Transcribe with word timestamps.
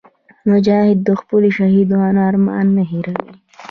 مجاهد 0.51 0.97
د 1.07 1.09
خپلو 1.21 1.47
شهیدانو 1.57 2.19
ارمان 2.29 2.65
نه 2.77 2.83
هېروي. 2.91 3.29